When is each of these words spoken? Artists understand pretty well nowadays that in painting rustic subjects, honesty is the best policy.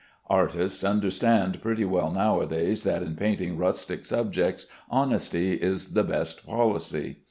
Artists 0.31 0.83
understand 0.83 1.61
pretty 1.61 1.85
well 1.85 2.09
nowadays 2.09 2.83
that 2.85 3.03
in 3.03 3.15
painting 3.15 3.55
rustic 3.55 4.03
subjects, 4.03 4.65
honesty 4.89 5.53
is 5.53 5.89
the 5.93 6.03
best 6.03 6.43
policy. 6.43 7.19